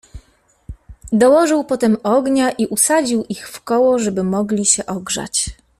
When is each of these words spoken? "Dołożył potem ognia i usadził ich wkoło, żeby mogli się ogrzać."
"Dołożył 1.11 1.63
potem 1.63 1.97
ognia 2.03 2.51
i 2.51 2.67
usadził 2.67 3.23
ich 3.29 3.49
wkoło, 3.49 3.99
żeby 3.99 4.23
mogli 4.23 4.65
się 4.65 4.85
ogrzać." 4.85 5.45